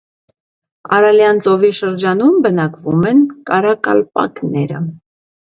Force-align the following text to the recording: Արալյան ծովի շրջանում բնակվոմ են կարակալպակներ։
Արալյան 0.99 1.41
ծովի 1.47 1.71
շրջանում 1.81 2.39
բնակվոմ 2.47 3.05
են 3.11 3.23
կարակալպակներ։ 3.51 4.75